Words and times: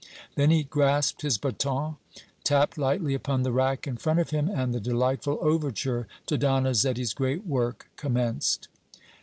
Then 0.33 0.49
he 0.49 0.63
grasped 0.63 1.21
his 1.21 1.37
bâton, 1.37 1.97
tapped 2.43 2.75
lightly 2.75 3.13
upon 3.13 3.43
the 3.43 3.51
rack 3.51 3.85
in 3.85 3.97
front 3.97 4.19
of 4.19 4.31
him, 4.31 4.49
and 4.49 4.73
the 4.73 4.79
delightful 4.79 5.37
overture 5.43 6.07
to 6.25 6.39
Donizetti's 6.39 7.13
great 7.13 7.45
work 7.45 7.87
commenced. 7.97 8.67